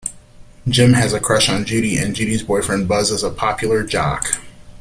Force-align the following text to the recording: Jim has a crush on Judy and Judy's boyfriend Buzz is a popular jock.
Jim 0.67 0.93
has 0.93 1.13
a 1.13 1.19
crush 1.19 1.47
on 1.47 1.63
Judy 1.63 1.95
and 1.95 2.15
Judy's 2.15 2.41
boyfriend 2.41 2.87
Buzz 2.87 3.11
is 3.11 3.21
a 3.21 3.29
popular 3.29 3.83
jock. 3.83 4.41